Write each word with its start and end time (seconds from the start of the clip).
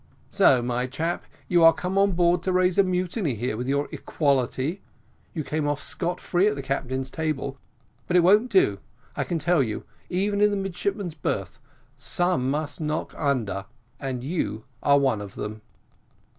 "So, 0.31 0.63
my 0.63 0.87
chap, 0.87 1.25
you 1.47 1.63
are 1.63 1.71
come 1.73 1.95
on 1.95 2.13
board 2.13 2.41
to 2.41 2.51
raise 2.51 2.79
a 2.79 2.83
mutiny 2.83 3.35
here 3.35 3.55
with 3.55 3.67
your 3.67 3.87
equality 3.91 4.81
you 5.35 5.43
came 5.43 5.67
off 5.67 5.79
scot 5.79 6.19
free 6.19 6.47
at 6.47 6.55
the 6.55 6.63
captain's 6.63 7.11
table; 7.11 7.59
but 8.07 8.17
it 8.17 8.21
won't 8.23 8.49
do, 8.49 8.79
I 9.15 9.23
can 9.23 9.37
tell 9.37 9.61
you, 9.61 9.83
even 10.09 10.41
in 10.41 10.49
the 10.49 10.57
midshipman's 10.57 11.13
berth 11.13 11.59
some 11.95 12.49
must 12.49 12.81
knock 12.81 13.13
under, 13.15 13.67
and 13.99 14.23
you 14.23 14.63
are 14.81 14.97
one 14.97 15.21
of 15.21 15.35
them." 15.35 15.61